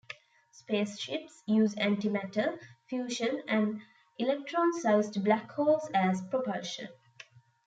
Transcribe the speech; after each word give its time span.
Spaceships 0.51 1.43
use 1.45 1.75
antimatter, 1.75 2.57
fusion 2.89 3.43
and 3.47 3.83
electron-sized 4.17 5.23
black 5.23 5.51
holes 5.51 5.91
as 5.93 6.23
propulsion. 6.23 6.87